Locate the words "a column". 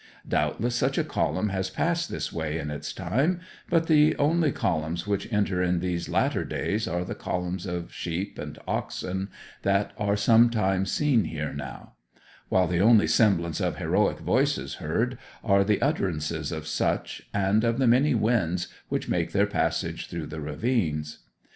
0.97-1.49